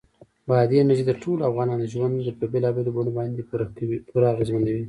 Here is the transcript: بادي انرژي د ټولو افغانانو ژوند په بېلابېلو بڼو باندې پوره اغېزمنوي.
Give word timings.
بادي 0.49 0.77
انرژي 0.79 1.03
د 1.07 1.11
ټولو 1.23 1.41
افغانانو 1.49 1.89
ژوند 1.93 2.15
په 2.39 2.45
بېلابېلو 2.53 2.95
بڼو 2.95 3.11
باندې 3.17 3.41
پوره 4.09 4.27
اغېزمنوي. 4.33 4.79